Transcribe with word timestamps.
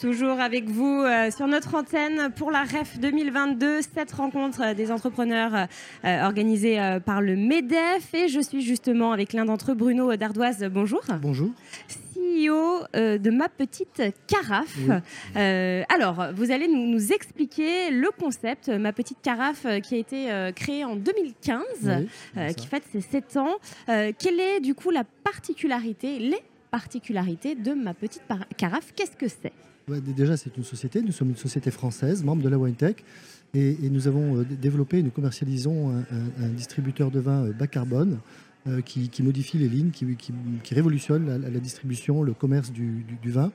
Toujours 0.00 0.40
avec 0.40 0.64
vous 0.64 1.02
euh, 1.02 1.30
sur 1.30 1.46
notre 1.46 1.74
antenne 1.74 2.32
pour 2.34 2.50
la 2.50 2.62
REF 2.62 2.98
2022, 3.00 3.82
cette 3.82 4.12
rencontre 4.12 4.74
des 4.74 4.90
entrepreneurs 4.90 5.66
euh, 6.06 6.22
organisée 6.22 6.80
euh, 6.80 7.00
par 7.00 7.20
le 7.20 7.36
MEDEF. 7.36 8.14
Et 8.14 8.28
je 8.28 8.40
suis 8.40 8.62
justement 8.62 9.12
avec 9.12 9.34
l'un 9.34 9.44
d'entre 9.44 9.72
eux, 9.72 9.74
Bruno 9.74 10.16
Dardoise. 10.16 10.64
Bonjour. 10.72 11.02
Bonjour. 11.20 11.50
CEO 12.14 12.84
de 12.94 13.30
Ma 13.30 13.50
Petite 13.50 14.02
Carafe. 14.26 14.78
alors, 15.34 16.28
vous 16.34 16.50
allez 16.50 16.68
nous, 16.68 17.12
expliquer 17.12 17.90
le 17.90 18.08
concept 18.18 18.70
Ma 18.70 18.94
Petite 18.94 19.18
Carafe 19.20 19.66
qui 19.82 19.96
a 19.96 19.98
été 19.98 20.50
créé 20.56 20.84
en 20.84 20.96
2015, 20.96 22.06
qui 22.56 22.66
fête 22.66 22.84
ses 22.90 23.02
7 23.02 23.36
ans. 23.36 23.56
quelle 23.86 24.40
est 24.40 24.60
du 24.60 24.74
coup 24.74 24.90
la 24.90 25.04
particularité, 25.04 26.18
les 26.18 26.40
particularités 26.70 27.54
de 27.54 27.74
Ma 27.74 27.92
Petite 27.92 28.22
Carafe? 28.56 28.92
Qu'est-ce 28.96 29.16
que 29.16 29.28
c'est? 29.28 29.52
Déjà, 29.88 30.36
c'est 30.36 30.56
une 30.56 30.64
société. 30.64 31.02
Nous 31.02 31.12
sommes 31.12 31.30
une 31.30 31.36
société 31.36 31.70
française, 31.70 32.22
membre 32.22 32.42
de 32.42 32.48
la 32.48 32.58
WineTech. 32.58 33.04
Et, 33.54 33.76
nous 33.90 34.06
avons 34.06 34.38
euh, 34.38 34.44
développé 34.44 35.02
nous 35.02 35.10
commercialisons 35.10 35.90
un, 35.90 36.48
distributeur 36.50 37.10
de 37.10 37.18
vin 37.18 37.46
euh, 37.46 37.52
bas 37.52 37.66
carbone 37.66 38.18
euh, 38.68 38.80
qui, 38.80 39.10
modifie 39.22 39.58
les 39.58 39.68
lignes, 39.68 39.90
qui, 39.90 40.74
révolutionne 40.74 41.42
la, 41.42 41.60
distribution, 41.60 42.22
le 42.22 42.32
commerce 42.34 42.70
du, 42.70 43.04
vin. 43.24 43.50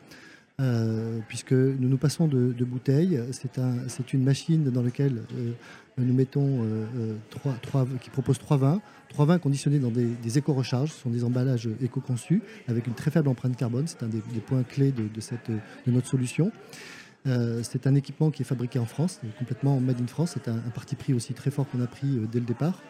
Puisque 1.27 1.51
nous 1.51 1.89
nous 1.89 1.97
passons 1.97 2.27
de, 2.27 2.65
bouteilles. 2.65 3.19
C'est 3.31 3.59
un, 3.59 3.75
une 4.13 4.23
machine 4.23 4.63
dans 4.71 4.81
laquelle 4.81 5.21
nous 5.97 6.13
mettons 6.13 6.65
trois, 7.29 7.53
trois, 7.61 7.87
qui 8.01 8.09
propose 8.09 8.37
trois 8.37 8.57
vins, 8.57 8.81
trois 9.09 9.25
vins 9.25 9.39
conditionnés 9.39 9.79
dans 9.79 9.91
des, 9.91 10.37
éco-recharges. 10.37 10.91
Ce 10.91 11.01
sont 11.01 11.09
des 11.09 11.23
emballages 11.23 11.69
éco-conçus 11.81 12.41
avec 12.67 12.85
une 12.87 12.93
très 12.93 13.11
faible 13.11 13.29
empreinte 13.29 13.55
carbone. 13.55 13.87
C'est 13.87 14.03
un 14.03 14.07
des, 14.07 14.19
points 14.45 14.63
clés 14.63 14.91
de, 14.91 15.09
notre 15.87 16.07
solution. 16.07 16.51
Euh, 17.27 17.61
c'est 17.63 17.87
un 17.87 17.95
équipement 17.95 18.29
qui 18.29 18.43
est 18.43 18.45
fabriqué 18.45 18.77
en 18.77 18.85
France, 18.85 19.19
complètement 19.39 19.79
made 19.79 19.99
in 19.99 20.07
France. 20.07 20.31
C'est 20.33 20.47
un, 20.47 20.57
parti 20.73 20.95
pris 20.95 21.13
aussi 21.13 21.33
très 21.33 21.49
fort 21.49 21.67
qu'on 21.69 21.81
a 21.81 21.87
pris 21.87 22.17
euh, 22.17 22.27
dès 22.31 22.39
le 22.39 22.45
départ. 22.45 22.81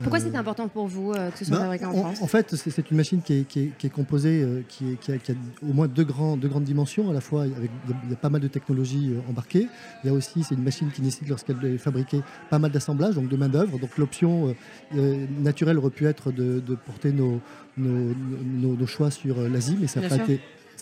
Pourquoi 0.00 0.18
c'est 0.18 0.34
important 0.34 0.66
pour 0.66 0.88
vous 0.88 1.12
euh, 1.12 1.30
que 1.30 1.38
ce 1.38 1.44
soit 1.44 1.56
bah, 1.56 1.62
fabriqué 1.62 1.84
en, 1.84 1.92
France 1.92 2.20
En 2.20 2.26
fait, 2.26 2.54
c'est 2.56 2.90
une 2.90 2.96
machine 2.96 3.22
qui 3.22 3.46
est, 3.54 3.88
composée, 3.90 4.42
euh, 4.42 4.62
qui, 4.68 4.96
a, 5.08 5.32
au 5.62 5.72
moins 5.72 5.86
deux, 5.86 6.04
grandes 6.04 6.64
dimensions. 6.64 7.10
À 7.10 7.12
la 7.12 7.20
fois, 7.20 7.42
avec, 7.42 7.70
il 8.04 8.10
y 8.10 8.12
a 8.12 8.16
pas 8.16 8.28
mal 8.28 8.40
de 8.40 8.48
technologies 8.48 9.12
euh, 9.12 9.30
embarquées. 9.30 9.68
Il 10.02 10.08
y 10.08 10.10
a 10.10 10.12
aussi, 10.12 10.42
c'est 10.42 10.56
une 10.56 10.64
machine 10.64 10.90
qui 10.90 11.00
nécessite, 11.00 11.28
lorsqu'elle 11.28 11.64
est 11.64 11.78
fabriquée, 11.78 12.22
pas 12.50 12.58
mal 12.58 12.72
d'assemblage, 12.72 13.14
donc 13.14 13.28
de 13.28 13.36
main-d'œuvre. 13.36 13.78
Donc 13.78 13.96
l'option 13.96 14.54
naturelle 14.92 15.78
aurait 15.78 15.90
pu 15.90 16.06
être 16.06 16.32
de, 16.32 16.60
porter 16.74 17.12
nos, 17.12 18.86
choix 18.86 19.10
sur 19.12 19.48
l'Asie, 19.48 19.76
mais 19.80 19.86
ça 19.86 20.00
n'a 20.00 20.08
pas, 20.08 20.18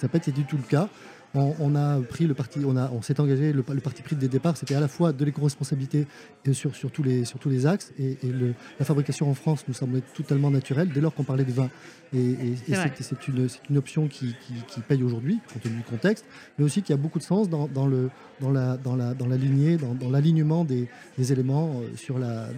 pas 0.09 0.19
été 0.19 0.33
du 0.33 0.45
tout 0.45 0.57
le 0.57 0.63
cas 0.63 0.89
on, 1.35 1.75
a 1.75 2.01
pris 2.01 2.27
le 2.27 2.35
parti, 2.35 2.61
on, 2.65 2.77
a, 2.77 2.91
on 2.91 3.03
s'est 3.03 3.19
engagé, 3.21 3.53
le, 3.53 3.63
parti 3.63 4.03
pris 4.03 4.17
des 4.17 4.29
départ, 4.29 4.57
c'était 4.57 4.75
à 4.75 4.81
la 4.81 4.89
fois 4.89 5.13
de 5.13 5.25
l'éco-responsabilité 5.25 6.07
sur, 6.53 6.75
sur, 6.75 6.91
tous 6.91 7.03
les, 7.03 7.25
sur 7.25 7.39
tous 7.39 7.49
les 7.49 7.67
axes, 7.67 7.93
et, 7.99 8.19
la 8.79 8.85
fabrication 8.85 9.31
en 9.31 9.35
France 9.35 9.65
nous 9.69 9.75
semblait 9.75 10.03
totalement 10.15 10.51
naturelle 10.51 10.91
dès 10.93 11.01
lors 11.01 11.15
qu'on 11.15 11.25
parlait 11.25 11.45
de 11.45 11.53
vin. 11.53 11.71
Et, 12.15 12.37
c'est, 13.01 13.29
une, 13.29 13.49
une, 13.71 13.79
option 13.79 14.07
qui, 14.09 14.35
paye 14.87 15.03
aujourd'hui, 15.03 15.41
compte 15.53 15.63
tenu 15.63 15.77
du 15.77 15.83
contexte, 15.83 16.27
mais 16.59 16.65
aussi 16.65 16.83
qui 16.83 16.93
a 16.93 16.97
beaucoup 16.97 17.19
de 17.19 17.25
sens 17.25 17.49
dans, 17.49 17.87
le, 17.87 18.11
dans, 18.41 18.51
la, 18.51 18.77
dans, 18.77 18.97
la, 18.97 19.15
dans 19.15 19.27
la 19.27 19.37
lignée, 19.37 19.79
dans, 19.79 20.11
l'alignement 20.11 20.65
des, 20.65 20.89
éléments 21.19 21.81
euh, 21.81 21.97
sur 21.97 22.19
la, 22.19 22.49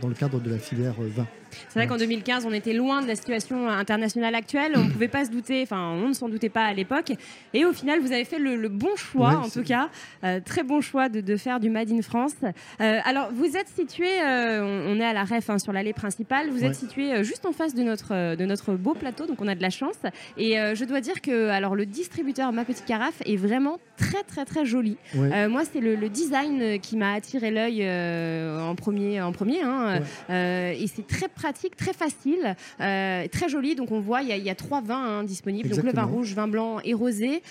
dans, 0.00 0.08
le 0.08 0.14
cadre 0.14 0.40
de 0.40 0.50
la 0.50 0.58
filière 0.58 0.94
euh, 1.00 1.08
vin. 1.14 1.26
C'est 1.68 1.78
vrai 1.78 1.86
qu'en 1.86 1.96
2015, 1.96 2.44
on 2.46 2.52
était 2.52 2.72
loin 2.72 3.00
de 3.02 3.06
la 3.06 3.14
situation 3.14 3.68
internationale 3.68 4.34
actuelle. 4.34 4.72
On 4.76 4.84
ne 4.84 4.90
pouvait 4.92 5.08
pas 5.08 5.24
se 5.24 5.30
douter, 5.30 5.62
enfin, 5.62 5.92
on 5.92 6.08
ne 6.08 6.14
s'en 6.14 6.28
doutait 6.28 6.48
pas 6.48 6.64
à 6.64 6.74
l'époque. 6.74 7.12
Et 7.54 7.64
au 7.64 7.72
final, 7.72 8.00
vous 8.00 8.07
avez 8.12 8.24
fait 8.24 8.38
le, 8.38 8.68
bon 8.68 8.94
choix, 8.96 9.36
en 9.36 9.48
tout 9.48 9.62
cas, 9.62 9.88
euh, 10.24 10.40
très 10.44 10.62
bon 10.62 10.80
choix 10.80 11.08
de, 11.08 11.36
faire 11.36 11.60
du 11.60 11.70
Made 11.70 11.90
in 11.90 12.02
France. 12.02 12.34
alors, 12.78 13.30
vous 13.32 13.56
êtes 13.56 13.68
situé, 13.68 14.08
on, 14.20 15.00
est 15.00 15.04
à 15.04 15.12
la 15.12 15.24
REF 15.24 15.50
hein, 15.50 15.58
sur 15.58 15.72
l'allée 15.72 15.92
principale, 15.92 16.50
vous 16.50 16.64
êtes 16.64 16.74
situé 16.74 17.22
juste 17.24 17.46
en 17.46 17.52
face 17.52 17.74
de 17.74 17.82
notre, 17.82 18.34
de 18.34 18.44
notre 18.44 18.74
beau 18.74 18.94
plateau, 18.94 19.26
donc 19.26 19.40
on 19.40 19.48
a 19.48 19.54
de 19.54 19.62
la 19.62 19.70
chance. 19.70 19.96
Et 20.36 20.54
je 20.54 20.84
dois 20.84 21.00
dire 21.00 21.20
que 21.20 21.48
alors, 21.48 21.74
le 21.74 21.86
distributeur 21.86 22.52
Ma 22.52 22.64
Petite 22.64 22.86
Carafe 22.86 23.22
est 23.24 23.36
vraiment 23.36 23.78
très, 23.98 24.22
très, 24.22 24.44
très 24.44 24.64
joli. 24.64 24.96
Euh, 25.16 25.48
moi, 25.48 25.62
c'est 25.70 25.80
le, 25.80 26.08
design 26.08 26.80
qui 26.80 26.96
m'a 26.96 27.12
attiré 27.12 27.50
l'œil 27.50 27.80
euh, 27.82 28.60
en 28.60 28.74
premier. 28.74 29.20
En 29.20 29.32
premier 29.32 29.62
hein. 29.62 30.00
euh, 30.30 30.72
et 30.72 30.86
c'est 30.86 31.06
très 31.06 31.28
pratique, 31.28 31.76
très 31.76 31.92
facile, 31.92 32.56
très 32.78 33.48
joli. 33.48 33.74
Donc 33.74 33.90
on 33.92 34.00
voit, 34.00 34.22
il 34.22 34.28
y, 34.28 34.50
a 34.50 34.54
trois 34.54 34.80
vins 34.80 35.20
hein, 35.20 35.24
disponibles. 35.24 35.68
Donc 35.68 35.84
le 35.84 35.92
vin 35.92 36.04
rouge, 36.04 36.34
vin 36.34 36.48
blanc 36.48 36.78
et 36.84 36.94
rosé. 36.94 37.42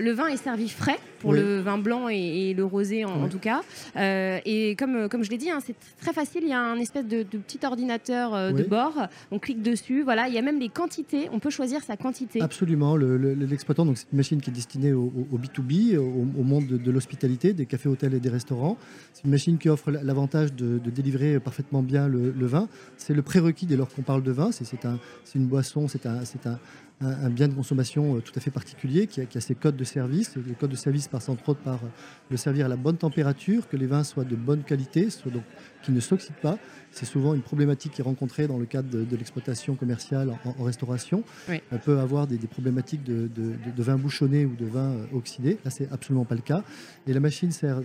Le 0.00 0.12
vin 0.12 0.26
est 0.28 0.36
servi 0.36 0.68
frais 0.68 0.98
pour 1.20 1.32
le 1.32 1.60
vin 1.60 1.78
blanc 1.78 2.08
et, 2.08 2.54
le 2.54 2.64
rosé 2.64 3.04
en, 3.04 3.28
tout 3.28 3.38
cas. 3.38 3.62
et 3.96 4.76
comme, 4.76 5.08
comme 5.08 5.24
je 5.24 5.30
l'ai 5.30 5.38
dit, 5.38 5.50
hein, 5.50 5.58
c'est 5.64 5.74
très 6.00 6.12
facile. 6.12 6.42
Il 6.42 6.50
y 6.50 6.52
a 6.52 6.60
un 6.60 6.78
espèce 6.78 7.06
de, 7.06 7.22
petit 7.22 7.60
ordinateur 7.64 8.52
de 8.52 8.62
bord. 8.62 8.94
On 9.30 9.38
clique 9.38 9.62
dessus. 9.62 10.02
Voilà, 10.02 10.28
il 10.28 10.34
y 10.34 10.38
a 10.38 10.42
même 10.42 10.60
les 10.60 10.68
quantités. 10.68 11.28
On 11.32 11.38
peut 11.38 11.50
choisir 11.50 11.82
sa 11.82 11.96
quantité. 11.96 12.40
Absolument. 12.40 12.96
L'exploitant, 12.96 13.84
donc 13.84 13.98
c'est 13.98 14.06
une 14.12 14.16
machine 14.16 14.40
qui 14.40 14.50
est 14.50 14.52
destinée 14.52 14.92
au, 14.92 15.10
B2B, 15.32 15.96
au, 15.96 16.42
monde 16.42 16.66
de, 16.66 16.90
l'hospitalité, 16.90 17.52
des 17.52 17.66
cafés, 17.66 17.88
hôtels 17.88 18.14
et 18.14 18.20
des 18.20 18.28
restaurants. 18.28 18.76
C'est 19.12 19.24
une 19.24 19.30
machine 19.30 19.58
qui 19.58 19.68
offre 19.68 19.90
l'avantage 19.90 20.52
de, 20.52 20.78
délivrer 20.90 21.40
parfaitement 21.40 21.82
bien 21.82 22.08
le, 22.08 22.46
vin. 22.46 22.68
C'est 22.96 23.14
le 23.14 23.22
prérequis 23.22 23.66
dès 23.66 23.76
lors 23.76 23.88
qu'on 23.88 24.02
parle 24.02 24.22
de 24.22 24.32
vin. 24.32 24.50
C'est 24.52 24.84
un, 24.84 24.98
une 25.34 25.46
boisson, 25.46 25.88
c'est 25.88 26.06
un, 26.06 26.20
un, 26.20 26.58
un, 27.00 27.30
bien 27.30 27.48
de 27.48 27.54
consommation 27.54 28.16
euh, 28.16 28.20
tout 28.20 28.32
à 28.36 28.40
fait 28.40 28.50
particulier 28.50 29.06
qui 29.06 29.20
a, 29.20 29.40
ses 29.40 29.54
codes 29.54 29.76
de 29.76 29.84
service. 29.84 30.34
Les 30.36 30.54
codes 30.54 30.70
de 30.70 30.76
service 30.76 31.08
passent 31.08 31.28
entre 31.28 31.50
autres 31.50 31.60
par 31.60 31.76
euh, 31.76 31.88
le 32.30 32.36
servir 32.36 32.66
à 32.66 32.68
la 32.68 32.76
bonne 32.76 32.96
température, 32.96 33.68
que 33.68 33.76
les 33.76 33.86
vins 33.86 34.04
soient 34.04 34.24
de 34.24 34.36
bonne 34.36 34.62
qualité, 34.62 35.08
donc 35.26 35.42
qui 35.82 35.92
ne 35.92 36.00
s'oxydent 36.00 36.40
pas. 36.42 36.58
C'est 36.90 37.06
souvent 37.06 37.34
une 37.34 37.42
problématique 37.42 37.92
qui 37.92 38.00
est 38.00 38.04
rencontrée 38.04 38.48
dans 38.48 38.58
le 38.58 38.66
cadre 38.66 38.88
de, 38.88 39.16
l'exploitation 39.16 39.74
commerciale 39.74 40.32
en, 40.44 40.64
restauration. 40.64 41.22
On 41.70 41.78
peut 41.78 41.98
avoir 41.98 42.26
des, 42.26 42.38
problématiques 42.38 43.04
de, 43.04 43.28
de, 43.28 43.82
vin 43.82 43.96
bouchonné 43.96 44.44
ou 44.44 44.56
de 44.56 44.66
vin 44.66 44.92
euh, 44.92 45.04
oxydé. 45.16 45.58
Là, 45.64 45.70
c'est 45.70 45.90
absolument 45.92 46.24
pas 46.24 46.34
le 46.34 46.40
cas. 46.40 46.64
Et 47.06 47.12
la 47.12 47.20
machine 47.20 47.52
sert, 47.52 47.80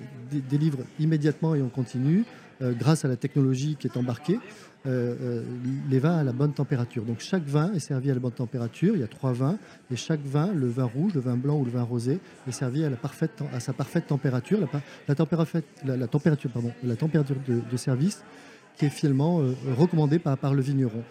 délivre 0.50 0.80
immédiatement 1.00 1.54
et 1.54 1.62
en 1.62 1.70
continu 1.70 2.24
grâce 2.62 3.04
à 3.04 3.10
la 3.10 3.18
technologie 3.18 3.76
qui 3.78 3.88
est 3.88 3.98
embarquée. 3.98 4.40
Euh, 4.86 5.16
euh, 5.22 5.44
les 5.90 6.00
vins 6.00 6.18
à 6.18 6.24
la 6.24 6.34
bonne 6.34 6.52
température. 6.52 7.04
Donc 7.04 7.22
chaque 7.22 7.46
vin 7.46 7.72
est 7.72 7.80
servi 7.80 8.12
à 8.12 8.14
la 8.14 8.20
bonne 8.20 8.34
température. 8.34 8.96
Il 8.96 9.00
y 9.00 9.04
a 9.04 9.08
trois 9.08 9.32
vins 9.32 9.58
et 9.90 9.96
chaque 9.96 10.20
vin, 10.26 10.52
le 10.54 10.68
vin 10.68 10.84
rouge, 10.84 11.14
le 11.14 11.22
vin 11.22 11.38
blanc 11.38 11.58
ou 11.58 11.64
le 11.64 11.72
vin 11.72 11.84
rosé, 11.84 12.20
est 12.50 12.52
servi 12.52 12.84
à, 12.84 12.90
sa 13.62 13.72
parfaite 13.72 14.08
température. 14.08 14.60
La, 15.08 15.16
température, 15.16 15.62
de, 17.48 17.78
service 17.78 18.24
qui 18.76 18.88
est 18.88 18.90
finalement 18.90 19.40
euh, 19.40 19.54
recommandée 19.78 20.20
par, 20.20 20.54
le 20.54 20.62
vigneron. 20.62 21.04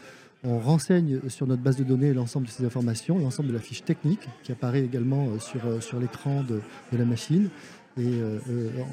On 0.44 0.59
renseigne 0.59 1.21
sur 1.28 1.47
notre 1.47 1.62
base 1.62 1.77
de 1.77 1.84
données 1.84 2.12
l'ensemble 2.12 2.49
de 2.49 2.50
ces 2.50 2.66
informations, 2.66 3.19
l'ensemble 3.19 3.49
de 3.49 3.55
la 3.55 3.61
fiche 3.61 3.84
technique 3.84 4.28
qui 4.43 4.53
apparaît 4.53 4.82
également 4.82 5.38
sur, 5.38 5.99
l'écran 5.99 6.43
de, 6.43 6.61
la 6.94 7.05
machine. 7.06 7.49
Et 7.97 8.21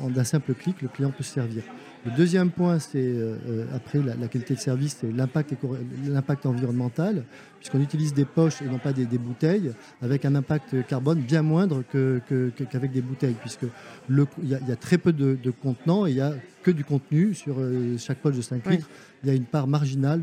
en 0.03 0.15
un 0.15 0.23
simple 0.23 0.53
clic, 0.53 0.81
le 0.81 0.87
client 0.89 1.11
peut 1.11 1.23
se 1.23 1.33
servir. 1.33 1.63
Le 2.05 2.11
deuxième 2.11 2.49
point, 2.49 2.79
c'est 2.79 2.97
euh, 2.97 3.35
euh, 3.49 3.65
après 3.75 3.99
la, 3.99 4.27
qualité 4.29 4.55
de 4.55 4.59
service, 4.59 4.99
c'est 5.01 5.11
l'impact 5.11 6.45
environnemental, 6.45 7.23
puisqu'on 7.57 7.81
utilise 7.81 8.13
des 8.13 8.23
poches 8.23 8.61
et 8.61 8.65
non 8.65 8.77
pas 8.77 8.93
des, 8.93 9.05
bouteilles, 9.17 9.73
avec 10.01 10.23
un 10.23 10.35
impact 10.35 10.87
carbone 10.87 11.19
bien 11.19 11.41
moindre 11.41 11.83
qu'avec 11.91 12.91
des 12.91 13.01
bouteilles, 13.01 13.35
puisque 13.41 13.65
il 14.09 14.49
y, 14.49 14.53
a 14.53 14.75
très 14.77 14.97
peu 14.97 15.11
de, 15.11 15.51
contenants 15.51 16.07
et 16.07 16.11
il 16.11 16.15
n'y 16.15 16.21
a 16.21 16.33
que 16.63 16.71
du 16.71 16.85
contenu 16.85 17.33
sur 17.33 17.55
euh, 17.59 17.97
chaque 17.97 18.19
poche 18.19 18.35
de 18.35 18.41
5 18.41 18.65
litres. 18.69 18.89
Il 19.23 19.29
y 19.29 19.31
a 19.31 19.35
une 19.35 19.45
part 19.45 19.67
marginale 19.67 20.21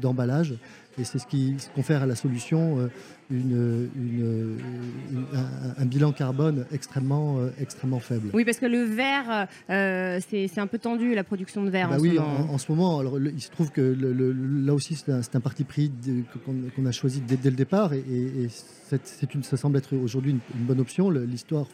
d'emballage. 0.00 0.54
Et 0.98 1.04
c'est 1.04 1.18
ce 1.18 1.26
qui 1.26 1.56
confère 1.74 2.02
à 2.02 2.06
la 2.06 2.14
solution 2.14 2.78
euh, 2.78 2.88
une, 3.30 4.58
un, 5.78 5.86
bilan 5.86 6.12
carbone 6.12 6.66
extrêmement, 6.70 7.38
euh, 7.38 7.48
extrêmement 7.58 7.98
faible. 7.98 8.28
Oui, 8.34 8.44
parce 8.44 8.58
que 8.58 8.66
le 8.66 8.82
verre, 8.82 9.48
euh, 9.70 10.20
c'est 10.28 10.58
un 10.58 10.66
peu 10.66 10.78
tendu, 10.78 11.14
la 11.14 11.24
production 11.24 11.64
de 11.64 11.70
verre. 11.70 11.88
Bah 11.88 11.96
en 11.96 12.00
oui, 12.00 12.16
ce 12.16 12.20
en, 12.20 12.58
ce 12.58 12.70
moment, 12.70 12.98
alors, 12.98 13.18
il 13.18 13.40
se 13.40 13.50
trouve 13.50 13.70
que 13.70 13.80
là 13.80 14.74
aussi, 14.74 14.96
c'est 14.96 15.34
un, 15.34 15.40
parti 15.40 15.64
pris 15.64 15.90
qu'on 16.44 16.84
a 16.86 16.92
choisi 16.92 17.22
dès, 17.22 17.38
le 17.50 17.56
départ. 17.56 17.94
Et, 17.94 18.48
une, 19.34 19.42
ça 19.42 19.56
semble 19.56 19.78
être 19.78 19.96
aujourd'hui 19.96 20.32
une, 20.32 20.64
bonne 20.66 20.80
option. 20.80 21.08
L'histoire, 21.08 21.66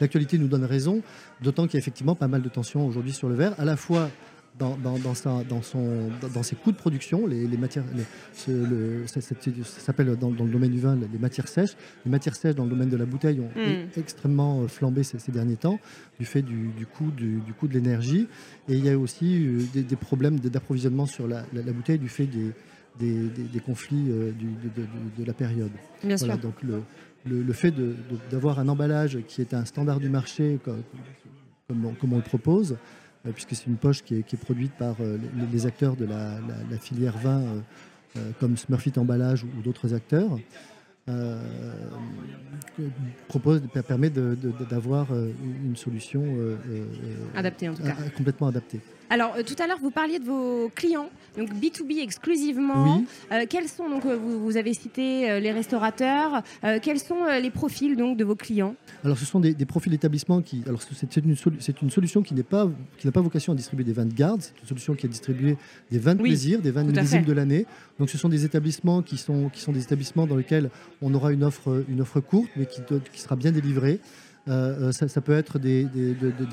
l'actualité 0.00 0.36
nous 0.36 0.48
donne 0.48 0.64
raison, 0.64 1.00
d'autant 1.40 1.66
qu'il 1.66 1.74
y 1.74 1.76
a 1.78 1.80
effectivement 1.80 2.14
pas 2.14 2.28
mal 2.28 2.42
de 2.42 2.48
tensions 2.50 2.86
aujourd'hui 2.86 3.12
sur 3.12 3.30
le 3.30 3.34
verre, 3.34 3.54
à 3.58 3.64
la 3.64 3.76
fois 3.76 4.10
dans, 4.58 4.76
dans, 4.76 4.98
dans, 4.98 5.14
sa, 5.14 5.44
dans, 5.44 5.62
son, 5.62 6.08
dans, 6.32 6.42
ses 6.42 6.56
coûts 6.56 6.72
de 6.72 6.76
production, 6.76 7.26
les, 7.26 7.46
les 7.46 7.56
matières, 7.56 7.84
le, 8.48 9.06
ça, 9.06 9.20
s'appelle 9.20 10.16
dans, 10.16 10.30
le 10.30 10.50
domaine 10.50 10.70
du 10.70 10.80
vin 10.80 10.96
les 10.96 11.18
matières 11.18 11.48
sèches. 11.48 11.76
Les 12.04 12.10
matières 12.10 12.36
sèches 12.36 12.54
dans 12.54 12.64
le 12.64 12.70
domaine 12.70 12.88
de 12.88 12.96
la 12.96 13.04
bouteille 13.04 13.40
ont 13.40 13.50
mm. 13.54 13.98
extrêmement 13.98 14.62
euh, 14.62 14.68
flambé 14.68 15.02
ces, 15.02 15.18
derniers 15.30 15.56
temps 15.56 15.78
du 16.18 16.24
fait 16.24 16.42
du, 16.42 16.68
du 16.76 16.86
coût, 16.86 17.10
du, 17.10 17.40
du, 17.40 17.52
coût 17.52 17.68
de 17.68 17.74
l'énergie. 17.74 18.28
Et 18.68 18.74
il 18.74 18.84
y 18.84 18.90
a 18.90 18.98
aussi 18.98 19.46
euh, 19.46 19.62
des, 19.74 19.82
des 19.82 19.96
problèmes 19.96 20.38
d'approvisionnement 20.40 21.06
sur 21.06 21.28
la, 21.28 21.44
la, 21.52 21.72
bouteille 21.72 21.98
du 21.98 22.08
fait 22.08 22.26
des, 22.26 22.52
des, 22.98 23.28
des 23.28 23.60
conflits 23.60 24.06
euh, 24.08 24.32
du, 24.32 24.46
de, 24.46 24.86
de, 25.18 25.24
la 25.24 25.34
période. 25.34 25.72
Bien 26.02 26.16
sûr. 26.16 26.36
Donc 26.38 26.62
le, 26.62 26.82
le, 27.26 27.42
le 27.42 27.52
fait 27.52 27.74
d'avoir 28.30 28.58
un 28.58 28.68
emballage 28.68 29.18
qui 29.28 29.42
est 29.42 29.52
un 29.52 29.64
standard 29.66 30.00
du 30.00 30.08
marché 30.08 30.58
comme, 30.64 31.94
comme 32.00 32.12
on 32.12 32.16
le 32.16 32.22
propose, 32.22 32.76
puisque 33.32 33.54
c'est 33.54 33.66
une 33.66 33.76
poche 33.76 34.02
qui 34.02 34.14
est, 34.14 34.36
produite 34.36 34.72
par 34.72 34.96
euh, 35.00 35.18
les, 35.52 35.66
acteurs 35.66 35.96
de 35.96 36.04
la, 36.04 36.78
filière 36.78 37.16
vin, 37.18 37.42
euh, 38.16 38.30
comme 38.40 38.56
Smurfit 38.56 38.92
Emballage 38.96 39.44
ou, 39.44 39.62
d'autres 39.62 39.94
acteurs. 39.94 40.38
propose, 43.28 43.62
permet 43.86 44.10
d'avoir 44.10 45.06
une 45.12 45.76
solution 45.76 46.24
adaptée 47.34 47.68
en 47.68 47.74
tout 47.74 47.82
cas. 47.82 47.94
complètement 48.16 48.48
adaptée. 48.48 48.80
Alors, 49.10 49.34
euh, 49.36 49.42
tout 49.42 49.54
à 49.62 49.66
l'heure, 49.66 49.78
vous 49.80 49.90
parliez 49.90 50.18
de 50.18 50.24
vos 50.24 50.70
clients, 50.74 51.08
donc 51.36 51.50
B2B 51.54 52.00
exclusivement. 52.00 53.04
Euh, 53.30 53.44
quels 53.48 53.68
sont, 53.68 53.88
donc, 53.88 54.04
euh, 54.04 54.16
vous, 54.16 54.56
avez 54.56 54.74
cité 54.74 55.40
les 55.40 55.52
restaurateurs, 55.52 56.42
quels 56.82 56.98
sont 56.98 57.26
les 57.40 57.50
profils 57.50 57.96
donc, 57.96 58.16
de 58.16 58.24
vos 58.24 58.34
clients? 58.34 58.74
Alors, 59.04 59.18
ce 59.18 59.24
sont 59.24 59.40
des, 59.40 59.54
profils 59.66 59.90
d'établissement 59.90 60.40
qui. 60.42 60.62
Alors, 60.66 60.80
c'est 60.82 61.16
une, 61.16 61.36
une, 61.82 61.90
solution 61.90 62.22
qui 62.22 62.34
n'a 62.34 62.42
pas, 62.42 62.68
pas 63.12 63.20
vocation 63.20 63.52
à 63.52 63.56
distribuer 63.56 63.84
des 63.84 63.92
vins 63.92 64.06
de 64.06 64.14
garde, 64.14 64.42
c'est 64.42 64.60
une 64.60 64.68
solution 64.68 64.94
qui 64.94 65.06
a 65.06 65.08
distribué 65.08 65.56
des 65.90 65.98
vins 65.98 66.14
de 66.14 66.22
plaisir, 66.22 66.60
des 66.60 66.70
vins 66.70 66.84
de 66.84 66.96
de 66.96 67.32
l'année. 67.32 67.66
Donc, 67.98 68.10
ce 68.10 68.18
sont 68.18 68.28
des 68.28 68.44
établissements 68.44 69.02
qui 69.02 69.16
sont, 69.16 69.48
qui 69.48 69.60
sont 69.60 69.72
des 69.72 69.82
établissements 69.82 70.26
dans 70.26 70.36
lesquels 70.36 70.70
on 71.02 71.14
aura 71.14 71.32
une 71.32 71.44
offre, 71.44 71.84
une 71.88 72.00
offre 72.00 72.20
courte, 72.20 72.50
mais 72.56 72.66
qui, 72.66 72.80
qui 73.12 73.20
sera 73.20 73.36
bien 73.36 73.52
délivrée. 73.52 74.00
Euh, 74.48 74.88
euh, 74.88 74.92
ça, 74.92 75.20
peut 75.20 75.32
être 75.32 75.58
des, 75.58 75.88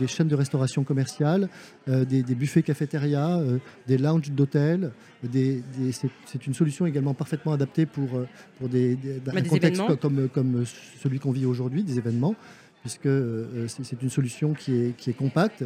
chaînes 0.07 0.27
de 0.27 0.35
restauration 0.35 0.83
commerciale, 0.83 1.49
euh, 1.87 2.05
des, 2.05 2.23
buffets 2.35 2.63
cafétéria, 2.63 3.39
des 3.87 3.97
lounges 3.97 4.31
d'hôtel. 4.31 4.91
c'est 5.31 6.47
une 6.47 6.53
solution 6.53 6.85
également 6.85 7.13
parfaitement 7.13 7.53
adaptée 7.53 7.85
pour, 7.85 8.09
pour 8.57 8.69
des, 8.69 8.97
bah, 9.23 9.33
un 9.35 9.41
contexte 9.43 9.81
comme, 9.99 10.27
comme 10.29 10.63
celui 11.01 11.19
qu'on 11.19 11.31
vit 11.31 11.45
aujourd'hui, 11.45 11.83
des 11.83 11.97
événements, 11.97 12.35
puisque 12.81 13.09
c'est 13.67 14.01
une 14.01 14.09
solution 14.09 14.53
qui 14.53 14.75
est, 14.75 14.97
qui 14.97 15.09
est 15.09 15.13
compacte, 15.13 15.63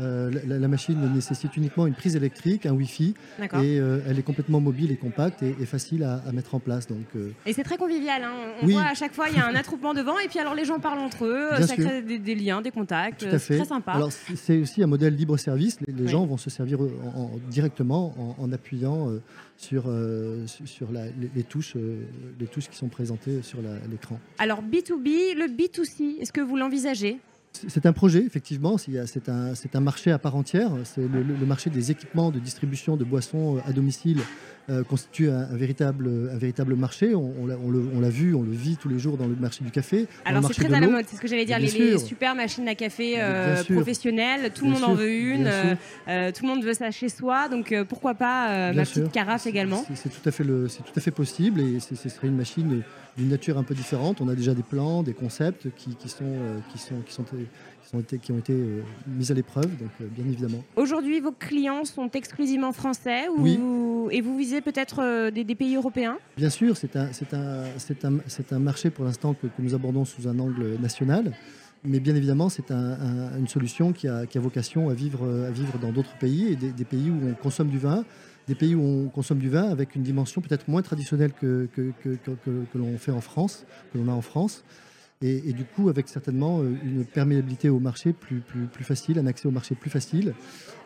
euh, 0.00 0.30
la, 0.46 0.68
machine 0.68 1.12
nécessite 1.12 1.56
uniquement 1.56 1.84
une 1.86 1.94
prise 1.94 2.14
électrique, 2.14 2.66
un 2.66 2.72
Wi-Fi, 2.72 3.14
et 3.40 3.44
euh, 3.80 3.98
elle 4.08 4.16
est 4.18 4.22
complètement 4.22 4.60
mobile 4.60 4.92
et 4.92 4.96
compacte 4.96 5.42
et, 5.42 5.66
facile 5.66 6.04
à, 6.04 6.30
mettre 6.32 6.54
en 6.54 6.60
place. 6.60 6.86
Donc, 6.86 7.04
euh, 7.16 7.32
Et 7.46 7.52
c'est 7.52 7.64
très 7.64 7.76
convivial. 7.76 8.22
Hein. 8.22 8.32
On 8.62 8.66
voit 8.66 8.82
à 8.82 8.94
chaque 8.94 9.12
fois 9.12 9.28
il 9.28 9.36
y 9.36 9.40
a 9.40 9.46
un 9.46 9.56
attroupement 9.56 9.94
devant, 9.94 10.16
et 10.20 10.28
puis 10.28 10.38
alors 10.38 10.54
les 10.54 10.64
gens 10.64 10.78
parlent 10.78 11.00
entre 11.00 11.24
eux, 11.24 11.48
ça 11.62 11.74
crée 11.74 12.02
des, 12.02 12.34
liens, 12.36 12.62
des 12.62 12.70
contacts. 12.70 13.26
C'est 13.38 13.56
très 13.56 13.64
sympa. 13.64 13.92
Alors 13.92 14.12
c'est 14.12 14.58
aussi 14.58 14.82
un 14.84 14.86
modèle 14.86 15.16
libre 15.16 15.36
service. 15.36 15.78
Les, 15.80 16.08
gens 16.08 16.24
vont 16.26 16.36
se 16.36 16.48
servir 16.48 16.78
directement 17.50 18.36
en, 18.38 18.52
appuyant 18.52 19.10
sur, 19.56 19.92
sur 20.46 20.88
les, 21.34 21.42
touches, 21.42 21.74
les 22.38 22.46
touches 22.46 22.68
qui 22.68 22.76
sont 22.76 22.88
présentées 22.88 23.42
sur 23.42 23.58
l'écran. 23.90 24.20
Alors 24.38 24.62
B2B, 24.62 25.34
le 25.34 25.46
B2C, 25.48 26.20
est-ce 26.20 26.32
que 26.32 26.40
vous 26.40 26.56
l'envisagez? 26.56 27.18
C'est 27.52 27.86
un 27.86 27.92
projet, 27.92 28.24
effectivement. 28.24 28.76
C'est 28.78 29.28
un, 29.28 29.80
marché 29.80 30.10
à 30.10 30.18
part 30.18 30.36
entière. 30.36 30.70
C'est 30.84 31.06
le, 31.06 31.46
marché 31.46 31.70
des 31.70 31.90
équipements 31.90 32.30
de 32.30 32.38
distribution 32.38 32.96
de 32.96 33.04
boissons 33.04 33.56
euh, 33.56 33.60
à 33.66 33.72
domicile 33.72 34.20
euh, 34.70 34.84
constitue 34.84 35.30
un, 35.30 35.44
véritable, 35.56 36.10
un 36.30 36.36
véritable 36.36 36.74
marché. 36.74 37.14
On, 37.14 37.32
on 37.40 38.00
l'a 38.00 38.10
vu, 38.10 38.34
on 38.34 38.42
le 38.42 38.52
vit 38.52 38.76
tous 38.76 38.90
les 38.90 38.98
jours 38.98 39.16
dans 39.16 39.26
le 39.26 39.34
marché 39.34 39.64
du 39.64 39.70
café. 39.70 40.06
Alors 40.26 40.44
c'est 40.46 40.52
très 40.52 40.74
à 40.74 40.80
la 40.80 40.88
mode, 40.88 41.06
c'est 41.08 41.16
ce 41.16 41.20
que 41.22 41.28
j'allais 41.28 41.46
dire, 41.46 41.58
les, 41.58 41.98
super 41.98 42.34
machines 42.34 42.68
à 42.68 42.74
café 42.74 43.14
euh, 43.16 43.64
professionnelles, 43.64 44.50
tout 44.54 44.66
le 44.66 44.72
monde 44.72 44.84
en 44.84 44.94
veut 44.94 45.10
une, 45.10 45.50
euh, 46.08 46.32
tout 46.32 46.44
le 46.44 46.48
monde 46.48 46.64
veut 46.64 46.74
ça 46.74 46.90
chez 46.90 47.08
soi, 47.08 47.48
donc 47.48 47.74
pourquoi 47.88 48.14
pas 48.14 48.72
ma 48.74 48.82
petite 48.82 49.10
carafe 49.10 49.46
également 49.46 49.84
C'est 49.94 50.10
tout, 50.10 50.28
à 50.28 50.30
fait 50.30 50.44
tout 50.44 50.96
à 50.96 51.00
fait 51.00 51.10
possible 51.12 51.60
et 51.60 51.80
ce 51.80 51.94
serait 51.96 52.28
une 52.28 52.36
machine 52.36 52.82
d'une 53.16 53.28
nature 53.28 53.56
un 53.56 53.62
peu 53.62 53.74
différente. 53.74 54.20
On 54.20 54.28
a 54.28 54.34
déjà 54.34 54.52
des 54.54 54.62
plans, 54.62 55.02
des 55.02 55.14
concepts 55.14 55.68
qui, 55.76 55.96
qui 55.96 56.08
sont, 56.08 56.36
qui 56.70 56.78
sont, 56.78 57.00
qui 57.06 57.12
sont 57.12 57.24
qui 57.88 57.96
ont 57.96 58.00
été, 58.00 58.18
qui 58.18 58.32
ont 58.32 58.38
été 58.38 58.52
euh, 58.52 58.82
mises 59.06 59.30
à 59.30 59.34
l'épreuve, 59.34 59.68
donc 59.78 59.90
euh, 60.00 60.06
bien 60.10 60.24
évidemment. 60.26 60.62
Aujourd'hui, 60.76 61.20
vos 61.20 61.32
clients 61.32 61.84
sont 61.84 62.10
exclusivement 62.10 62.72
français 62.72 63.28
ou 63.28 63.42
oui. 63.42 63.58
et 64.10 64.20
vous 64.20 64.36
visez 64.36 64.60
peut-être 64.60 65.00
euh, 65.02 65.30
des, 65.30 65.54
pays 65.54 65.76
européens? 65.76 66.18
Bien 66.36 66.50
sûr, 66.50 66.76
c'est 66.76 66.96
un, 66.96 67.08
un, 67.32 67.64
un, 68.04 68.20
un, 68.50 68.58
marché 68.58 68.90
pour 68.90 69.04
l'instant 69.04 69.34
que, 69.34 69.46
nous 69.58 69.74
abordons 69.74 70.04
sous 70.04 70.28
un 70.28 70.38
angle 70.38 70.76
national. 70.80 71.32
Mais 71.84 72.00
bien 72.00 72.14
évidemment, 72.16 72.48
c'est 72.48 72.72
une 72.72 73.46
solution 73.46 73.92
qui 73.92 74.08
a, 74.08 74.26
qui 74.26 74.36
a, 74.36 74.40
vocation 74.40 74.88
à 74.88 74.94
vivre, 74.94 75.24
à 75.46 75.50
vivre 75.50 75.78
dans 75.78 75.92
d'autres 75.92 76.16
pays 76.18 76.48
et 76.52 76.56
des, 76.56 76.84
pays 76.84 77.08
où 77.08 77.28
on 77.28 77.34
consomme 77.34 77.68
du 77.68 77.78
vin, 77.78 78.04
des 78.48 78.56
pays 78.56 78.74
où 78.74 78.82
on 78.82 79.08
consomme 79.08 79.38
du 79.38 79.48
vin 79.48 79.70
avec 79.70 79.94
une 79.94 80.02
dimension 80.02 80.40
peut-être 80.40 80.66
moins 80.66 80.82
traditionnelle 80.82 81.32
que, 81.32 81.68
que, 81.74 81.92
que, 82.02 82.18
que 82.24 82.78
l'on 82.78 82.98
fait 82.98 83.12
en 83.12 83.20
France, 83.20 83.64
que 83.92 83.98
l'on 83.98 84.08
a 84.08 84.12
en 84.12 84.22
France 84.22 84.64
et, 85.22 85.52
du 85.52 85.64
coup 85.64 85.88
avec 85.88 86.08
certainement 86.08 86.60
euh, 86.60 86.74
une 86.84 87.04
perméabilité 87.04 87.68
au 87.68 87.80
marché 87.80 88.12
plus, 88.12 88.40
plus, 88.40 88.66
plus 88.66 88.84
facile, 88.84 89.18
un 89.18 89.26
accès 89.26 89.48
au 89.48 89.50
marché 89.50 89.74
plus 89.74 89.90
facile 89.90 90.34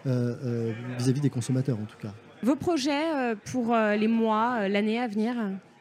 euh, 0.06 0.34
euh, 0.44 0.72
vis-à-vis 0.98 1.20
des 1.20 1.30
consommateurs 1.30 1.78
en 1.78 1.84
tout 1.84 1.98
cas. 2.00 2.12
Vos 2.42 2.56
projets 2.56 3.36
pour 3.52 3.72
les 3.76 4.08
mois, 4.08 4.68
l'année 4.68 4.98
à 4.98 5.06
venir? 5.06 5.34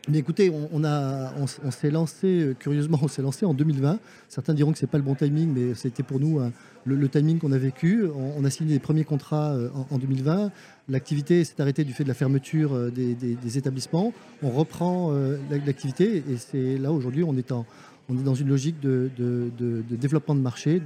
Mais 0.08 0.20
écoutez, 0.20 0.52
on, 0.52 1.72
s'est 1.72 1.90
lancé, 1.90 2.56
curieusement, 2.60 3.00
on 3.02 3.08
s'est 3.08 3.24
lancé 3.24 3.48
en 3.48 3.56
2020. 3.56 4.00
Certains 4.30 4.54
diront 4.54 4.72
que 4.72 4.78
c'est 4.78 4.86
pas 4.86 5.00
le 5.00 5.04
bon 5.04 5.16
timing, 5.16 5.52
mais 5.52 5.74
c'était 5.74 6.04
pour 6.04 6.20
nous 6.20 6.40
le, 6.86 7.10
timing 7.10 7.40
qu'on 7.40 7.52
a 7.52 7.58
vécu. 7.58 8.06
On, 8.38 8.46
a 8.46 8.50
signé 8.52 8.74
les 8.74 8.80
premiers 8.80 9.06
contrats 9.06 9.56
en, 9.90 9.98
2020. 9.98 10.52
L'activité 10.88 11.44
s'est 11.44 11.60
arrêtée 11.60 11.84
du 11.84 11.94
fait 11.94 12.04
de 12.04 12.10
la 12.10 12.14
fermeture 12.14 12.92
des, 12.92 13.16
des 13.16 13.58
établissements. 13.58 14.14
On 14.44 14.52
reprend 14.52 15.12
l'activité 15.66 16.18
et 16.30 16.38
c'est 16.38 16.78
là 16.78 16.92
aujourd'hui, 16.92 17.24
on 17.24 17.36
est 17.38 17.52
en, 17.52 17.66
on 18.12 18.20
est 18.20 18.24
dans 18.24 18.36
une 18.36 18.50
logique 18.50 18.80
de, 18.80 19.10
développement 19.90 20.36
de 20.36 20.42
marché, 20.42 20.82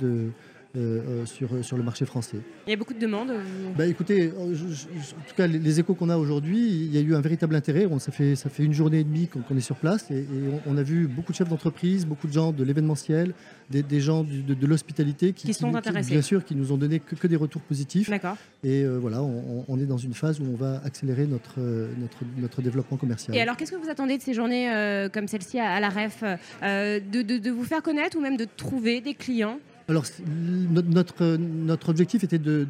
euh, 0.78 1.02
euh, 1.08 1.26
sur, 1.26 1.50
sur 1.64 1.78
le 1.78 1.84
marché 1.84 2.06
français. 2.06 2.38
Il 2.68 2.72
y 2.72 2.74
a 2.74 2.76
beaucoup 2.76 2.94
de 2.94 3.00
demandes 3.00 3.32
bah, 3.78 3.86
Écoutez, 3.86 4.32
en 4.38 4.48
tout 4.50 5.36
cas, 5.36 5.48
les, 5.48 5.80
échos 5.80 5.94
qu'on 5.94 6.10
a 6.10 6.18
aujourd'hui, 6.18 6.60
il 6.60 6.94
y 6.94 6.98
a 6.98 7.02
eu 7.02 7.16
un 7.16 7.22
véritable 7.22 7.56
intérêt. 7.56 7.88
ça, 8.00 8.12
fait, 8.12 8.36
ça 8.36 8.50
fait 8.50 8.64
une 8.64 8.74
journée 8.74 9.00
et 9.00 9.04
demie 9.04 9.28
qu'on 9.28 9.56
est 9.56 9.62
sur 9.62 9.78
place 9.78 10.10
et, 10.12 10.26
on, 10.66 10.78
a 10.78 10.84
vu 10.84 11.08
beaucoup 11.08 11.32
de 11.32 11.38
chefs 11.38 11.50
d'entreprise, 11.50 12.06
beaucoup 12.06 12.28
de 12.28 12.34
gens 12.34 12.52
de 12.52 12.64
l'événementiel, 12.64 13.34
des, 13.70 14.00
gens 14.00 14.24
de, 14.24 14.66
l'hospitalité 14.66 15.34
qui, 15.34 15.54
sont 15.54 15.74
intéressés. 15.76 16.12
bien 16.12 16.22
sûr, 16.22 16.44
qui 16.44 16.56
nous 16.56 16.72
ont 16.72 16.78
donné 16.78 17.00
que, 17.00 17.28
des 17.28 17.36
retours 17.36 17.62
positifs. 17.62 18.10
D'accord. 18.10 18.38
Et 18.64 18.84
euh, 18.84 18.98
voilà, 18.98 19.22
on, 19.22 19.80
est 19.80 19.86
dans 19.86 19.98
une 19.98 20.14
phase 20.14 20.40
où 20.40 20.46
on 20.46 20.56
va 20.56 20.82
accélérer 20.84 21.26
notre, 21.26 21.60
notre, 21.60 22.24
notre 22.38 22.62
développement 22.62 22.98
commercial. 22.98 23.36
Et 23.36 23.42
alors, 23.42 23.56
qu'est-ce 23.56 23.72
que 23.72 23.78
vous 23.78 23.90
attendez 23.90 24.18
de 24.18 24.24
ces 24.24 24.34
journées 24.34 25.08
comme 25.14 25.28
celle-ci 25.28 25.60
à, 25.60 25.80
la 25.80 25.90
REF 25.90 26.24
de, 26.62 27.22
de 27.22 27.52
vous 27.52 27.64
faire 27.64 27.82
connaître 27.82 28.18
ou 28.18 28.22
même 28.22 28.38
de 28.38 28.46
trouver 28.58 29.02
des 29.02 29.14
clients 29.14 29.60
alors, 29.88 30.04
notre, 30.28 31.38
notre 31.38 31.90
objectif 31.90 32.24
était 32.24 32.40
de, 32.40 32.66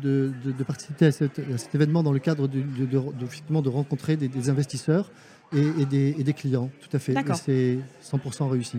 participer 0.68 1.06
à, 1.06 1.12
cet 1.12 1.74
événement 1.74 2.04
dans 2.04 2.12
le 2.12 2.20
cadre 2.20 2.48
de, 2.48 2.62
de 2.62 3.70
rencontrer 3.70 4.18
des, 4.18 4.50
investisseurs 4.50 5.12
et, 5.54 5.86
des, 5.86 6.34
clients, 6.34 6.70
tout 6.82 6.96
à 6.96 7.00
fait. 7.00 7.14
Et 7.14 7.34
c'est 7.34 8.18
100% 8.18 8.50
réussi. 8.50 8.78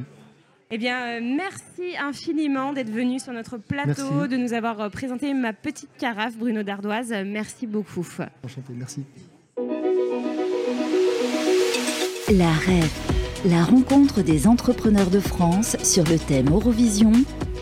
Eh 0.70 0.78
bien, 0.78 1.00
euh, 1.06 1.20
merci 1.22 1.96
infiniment 1.96 2.72
d'être 2.72 2.90
venu 2.90 3.20
sur 3.20 3.32
notre 3.32 3.56
plateau, 3.56 4.26
de 4.26 4.36
nous 4.36 4.52
avoir 4.52 4.80
euh, 4.80 4.88
présenté 4.88 5.32
ma 5.32 5.52
petite 5.52 5.90
carafe, 5.96 6.36
Bruno 6.36 6.64
Dardoise. 6.64 7.14
Merci 7.24 7.68
beaucoup. 7.68 8.04
Enchanté, 8.42 8.72
merci. 8.74 9.04
La 12.34 12.50
REF, 12.50 13.44
la 13.46 13.62
rencontre 13.62 14.22
des 14.22 14.48
entrepreneurs 14.48 15.10
de 15.10 15.20
France 15.20 15.76
sur 15.84 16.02
le 16.02 16.18
thème 16.18 16.48
Eurovision 16.48 17.12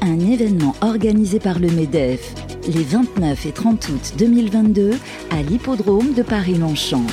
un 0.05 0.21
événement 0.21 0.75
organisé 0.83 1.39
par 1.39 1.59
le 1.59 1.71
MEDEF 1.71 2.35
les 2.69 2.83
29 2.83 3.47
et 3.47 3.53
30 3.53 3.89
août 3.89 4.13
2022 4.19 4.93
à 5.31 5.43
l'hippodrome 5.43 6.13
de 6.13 6.23
Paris-Longchamp. 6.23 7.07